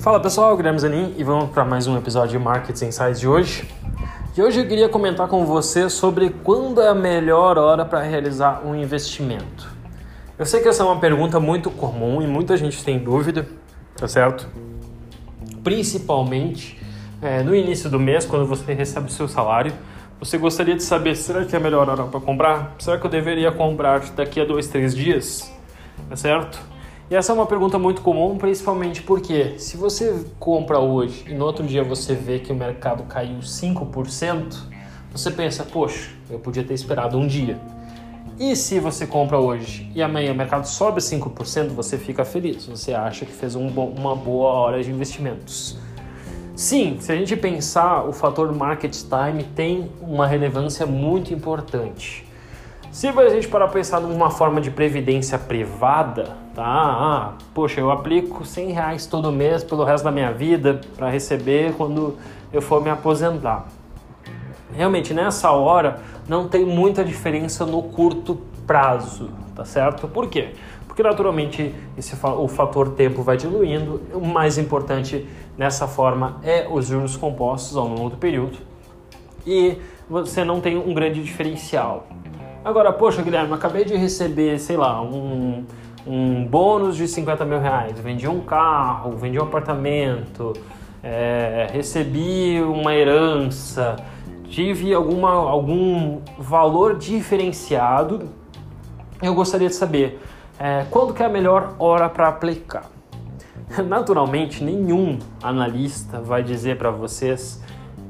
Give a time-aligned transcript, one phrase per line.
[0.00, 3.68] Fala pessoal, Guilherme Zanin e vamos para mais um episódio de Markets Insights de hoje.
[4.36, 8.64] E hoje eu queria comentar com você sobre quando é a melhor hora para realizar
[8.64, 9.68] um investimento.
[10.38, 13.48] Eu sei que essa é uma pergunta muito comum e muita gente tem dúvida,
[13.96, 14.48] tá certo?
[15.64, 16.80] Principalmente
[17.20, 19.72] é, no início do mês, quando você recebe o seu salário,
[20.20, 22.76] você gostaria de saber: será que é a melhor hora para comprar?
[22.78, 25.52] Será que eu deveria comprar daqui a dois, três dias?
[26.08, 26.77] Tá certo?
[27.10, 31.46] E essa é uma pergunta muito comum, principalmente porque se você compra hoje e no
[31.46, 34.56] outro dia você vê que o mercado caiu 5%,
[35.10, 37.58] você pensa, poxa, eu podia ter esperado um dia.
[38.38, 42.92] E se você compra hoje e amanhã o mercado sobe 5%, você fica feliz, você
[42.92, 45.78] acha que fez um bo uma boa hora de investimentos.
[46.54, 52.27] Sim, se a gente pensar, o fator market time tem uma relevância muito importante.
[52.90, 56.64] Se a gente parar pensar numa forma de previdência privada, tá?
[56.64, 61.74] Ah, poxa, eu aplico 100 reais todo mês pelo resto da minha vida para receber
[61.74, 62.16] quando
[62.50, 63.68] eu for me aposentar.
[64.74, 70.08] Realmente, nessa hora, não tem muita diferença no curto prazo, tá certo?
[70.08, 70.54] Por quê?
[70.86, 74.00] Porque naturalmente esse, o fator tempo vai diluindo.
[74.14, 78.58] O mais importante nessa forma é os juros compostos ao longo do período
[79.46, 82.06] e você não tem um grande diferencial.
[82.64, 85.64] Agora, poxa, Guilherme, acabei de receber, sei lá, um,
[86.06, 87.98] um bônus de 50 mil reais.
[88.00, 90.52] Vendi um carro, vendi um apartamento,
[91.02, 93.96] é, recebi uma herança,
[94.44, 98.28] tive alguma, algum valor diferenciado.
[99.22, 100.20] Eu gostaria de saber
[100.58, 102.90] é, quando que é a melhor hora para aplicar.
[103.86, 107.62] Naturalmente, nenhum analista vai dizer para vocês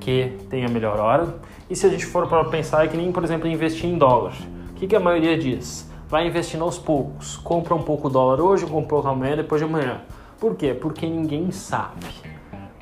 [0.00, 1.34] que tem a melhor hora
[1.72, 4.34] e se a gente for para pensar, é que nem, por exemplo, investir em dólar.
[4.72, 5.90] O que, que a maioria diz?
[6.06, 7.38] Vai investindo aos poucos.
[7.38, 10.02] Compra um pouco dólar hoje, compra um pouco amanhã, depois de amanhã.
[10.38, 10.74] Por quê?
[10.74, 12.04] Porque ninguém sabe.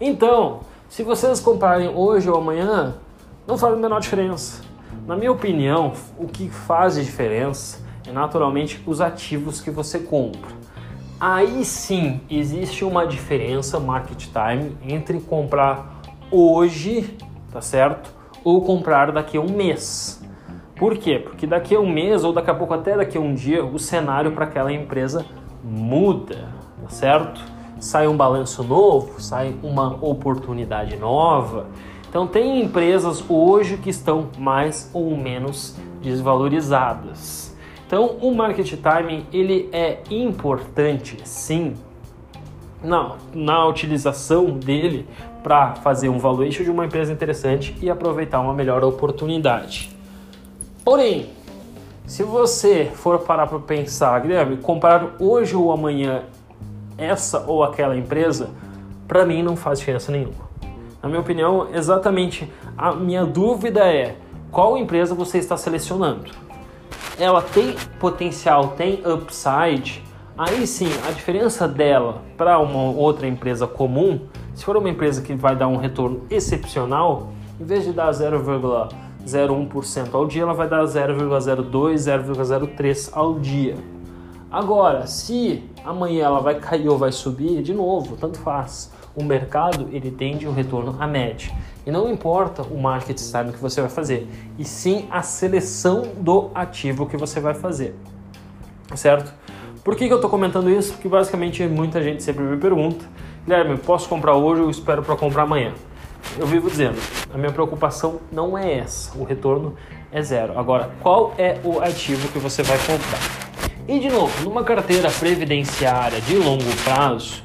[0.00, 0.58] Então,
[0.88, 2.96] se vocês comprarem hoje ou amanhã,
[3.46, 4.68] não faz a menor diferença.
[5.06, 10.50] Na minha opinião, o que faz a diferença é naturalmente os ativos que você compra.
[11.20, 17.16] Aí sim existe uma diferença market time entre comprar hoje,
[17.52, 18.10] tá certo?
[18.42, 20.22] Ou comprar daqui a um mês.
[20.76, 21.18] Por quê?
[21.18, 23.78] Porque daqui a um mês ou daqui a pouco até daqui a um dia o
[23.78, 25.26] cenário para aquela empresa
[25.62, 26.48] muda,
[26.82, 27.38] tá certo?
[27.78, 31.66] Sai um balanço novo, sai uma oportunidade nova.
[32.10, 37.56] Então tem empresas hoje que estão mais ou menos desvalorizadas.
[37.86, 41.74] Então o market timing ele é importante, sim,
[42.82, 45.06] na, na utilização dele
[45.40, 49.96] para fazer um valuation de uma empresa interessante e aproveitar uma melhor oportunidade.
[50.84, 51.30] Porém,
[52.06, 56.24] se você for parar para pensar, Guilherme, comprar hoje ou amanhã
[56.98, 58.50] essa ou aquela empresa,
[59.06, 60.49] para mim não faz diferença nenhuma.
[61.02, 64.16] Na minha opinião, exatamente a minha dúvida é
[64.50, 66.30] qual empresa você está selecionando.
[67.18, 70.04] Ela tem potencial, tem upside.
[70.36, 74.20] Aí sim, a diferença dela para uma outra empresa comum,
[74.54, 80.14] se for uma empresa que vai dar um retorno excepcional, em vez de dar 0,01%
[80.14, 83.74] ao dia, ela vai dar 0,02, 0,03 ao dia.
[84.50, 89.88] Agora, se amanhã ela vai cair ou vai subir, de novo, tanto faz o mercado
[89.92, 91.52] ele tende um retorno à média.
[91.86, 94.28] E não importa o market time que você vai fazer,
[94.58, 97.94] e sim a seleção do ativo que você vai fazer.
[98.94, 99.32] Certo?
[99.82, 100.92] Por que, que eu estou comentando isso?
[100.92, 103.04] Porque basicamente muita gente sempre me pergunta,
[103.44, 105.72] Guilherme, posso comprar hoje ou espero para comprar amanhã?
[106.38, 106.98] eu vivo dizendo,
[107.32, 109.74] a minha preocupação não é essa, o retorno
[110.12, 110.58] é zero.
[110.58, 113.20] Agora, qual é o ativo que você vai comprar?
[113.88, 117.42] E de novo, numa carteira previdenciária de longo prazo,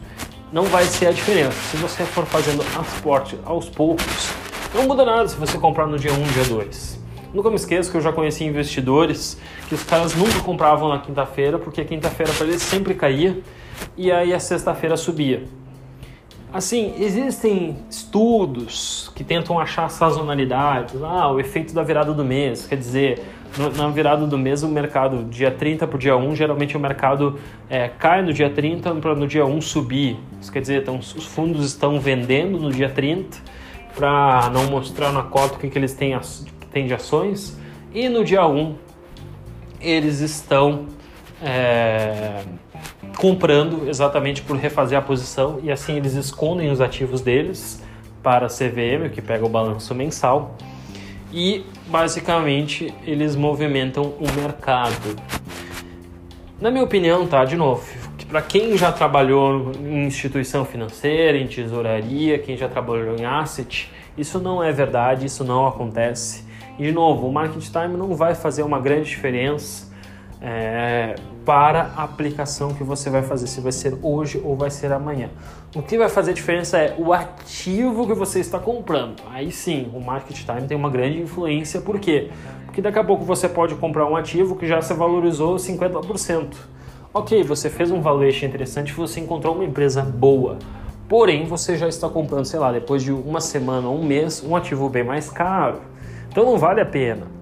[0.51, 1.57] não vai ser a diferença.
[1.71, 4.31] Se você for fazendo aporte aos poucos,
[4.74, 7.00] não muda nada se você comprar no dia 1, dia 2.
[7.33, 9.38] Nunca me esqueço que eu já conheci investidores
[9.68, 13.42] que os caras nunca compravam na quinta-feira, porque a quinta-feira para eles sempre caía
[13.97, 15.44] e aí a sexta-feira subia.
[16.53, 22.77] Assim, existem estudos que tentam achar sazonalidades, ah, o efeito da virada do mês, quer
[22.77, 23.21] dizer,
[23.57, 27.40] na virada do mês o mercado, dia 30 para o dia 1, geralmente o mercado
[27.69, 30.18] é, cai no dia 30 para no dia 1 subir.
[30.42, 33.38] Isso quer dizer, então, os fundos estão vendendo no dia 30
[33.96, 36.19] para não mostrar na cota o que, que eles têm,
[36.72, 37.57] têm de ações,
[37.94, 38.75] e no dia 1
[39.80, 40.88] eles estão
[41.42, 42.44] é,
[43.18, 47.81] comprando exatamente por refazer a posição e assim eles escondem os ativos deles
[48.22, 50.58] para a CVM, que pega o balanço mensal,
[51.36, 55.18] e basicamente eles movimentam o mercado.
[56.62, 57.86] Na minha opinião, tá, de novo,
[58.30, 64.40] para quem já trabalhou em instituição financeira, em tesouraria, quem já trabalhou em asset, isso
[64.40, 66.46] não é verdade, isso não acontece.
[66.80, 69.94] E de novo, o market time não vai fazer uma grande diferença
[70.45, 74.94] é, para a aplicação que você vai fazer, se vai ser hoje ou vai ser
[74.94, 75.31] amanhã.
[75.75, 79.24] O que vai fazer diferença é o ativo que você está comprando.
[79.31, 82.30] Aí sim, o market time tem uma grande influência, por quê?
[82.65, 86.53] Porque daqui a pouco você pode comprar um ativo que já se valorizou 50%.
[87.12, 90.59] Ok, você fez um valuation interessante, você encontrou uma empresa boa.
[91.09, 94.56] Porém, você já está comprando, sei lá, depois de uma semana ou um mês, um
[94.56, 95.81] ativo bem mais caro.
[96.30, 97.36] Então não vale a pena.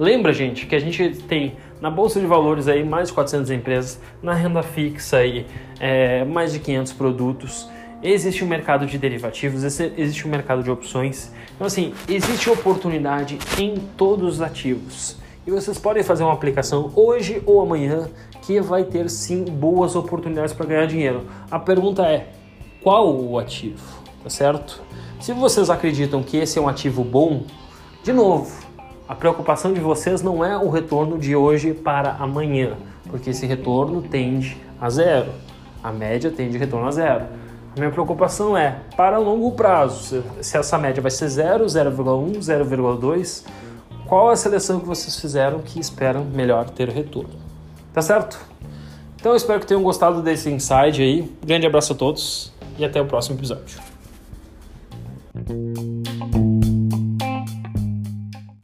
[0.00, 4.00] Lembra, gente, que a gente tem na bolsa de valores aí mais de 400 empresas,
[4.22, 5.46] na renda fixa aí
[5.78, 7.68] é, mais de 500 produtos.
[8.02, 11.30] Existe um mercado de derivativos, existe um mercado de opções.
[11.54, 15.18] Então assim, existe oportunidade em todos os ativos.
[15.46, 18.08] E vocês podem fazer uma aplicação hoje ou amanhã
[18.40, 21.26] que vai ter sim boas oportunidades para ganhar dinheiro.
[21.50, 22.28] A pergunta é:
[22.82, 23.84] qual o ativo?
[24.24, 24.80] Tá certo?
[25.20, 27.44] Se vocês acreditam que esse é um ativo bom,
[28.02, 28.50] de novo,
[29.10, 32.76] a preocupação de vocês não é o retorno de hoje para amanhã,
[33.08, 35.32] porque esse retorno tende a zero.
[35.82, 37.24] A média tende a retorno a zero.
[37.76, 43.44] A minha preocupação é para longo prazo, se essa média vai ser 0, 0,1, 0,2,
[44.06, 47.34] qual a seleção que vocês fizeram que esperam melhor ter retorno.
[47.92, 48.38] Tá certo?
[49.16, 51.28] Então eu espero que tenham gostado desse insight aí.
[51.44, 53.80] Grande abraço a todos e até o próximo episódio.